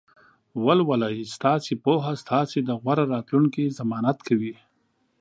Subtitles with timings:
[0.65, 1.17] ولولئ!
[1.35, 4.53] ستاسې پوهه ستاسې د غوره راتلونکي ضمانت کوي.